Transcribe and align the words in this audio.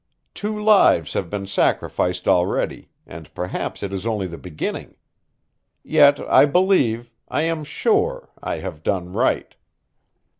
Two 0.33 0.59
lives 0.59 1.13
have 1.13 1.29
been 1.29 1.45
sacrificed 1.45 2.27
already, 2.27 2.89
and 3.05 3.31
perhaps 3.35 3.83
it 3.83 3.93
is 3.93 4.03
only 4.03 4.25
the 4.25 4.35
beginning. 4.39 4.95
Yet 5.83 6.19
I 6.21 6.47
believe 6.47 7.13
I 7.27 7.43
am 7.43 7.63
sure 7.63 8.29
I 8.41 8.57
have 8.57 8.81
done 8.81 9.13
right." 9.13 9.53